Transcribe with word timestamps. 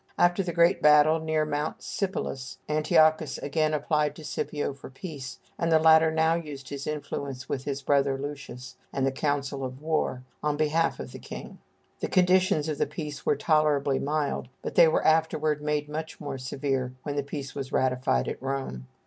After 0.17 0.41
the 0.41 0.51
great 0.51 0.81
battle 0.81 1.19
near 1.19 1.45
Mount 1.45 1.83
Sipylus, 1.83 2.57
Antiochus 2.67 3.37
again 3.37 3.71
applied 3.71 4.15
to 4.15 4.23
Scipio 4.23 4.73
for 4.73 4.89
peace, 4.89 5.37
and 5.59 5.71
the 5.71 5.77
latter 5.77 6.09
now 6.09 6.33
used 6.33 6.69
his 6.69 6.87
influence 6.87 7.47
with 7.47 7.65
his 7.65 7.83
brother 7.83 8.17
Lucius 8.17 8.77
and 8.91 9.05
the 9.05 9.11
council 9.11 9.63
of 9.63 9.79
war, 9.79 10.23
on 10.41 10.57
behalf 10.57 10.99
of 10.99 11.11
the 11.11 11.19
king. 11.19 11.59
The 11.99 12.07
conditions 12.07 12.67
of 12.67 12.79
the 12.79 12.87
peace 12.87 13.27
were 13.27 13.35
tolerably 13.35 13.99
mild, 13.99 14.47
but 14.63 14.73
they 14.73 14.87
were 14.87 15.05
afterward 15.05 15.61
made 15.61 15.87
much 15.87 16.19
more 16.19 16.39
severe 16.39 16.95
when 17.03 17.15
the 17.15 17.21
peace 17.21 17.53
was 17.53 17.71
ratified 17.71 18.27
at 18.27 18.41
Rome. 18.41 18.87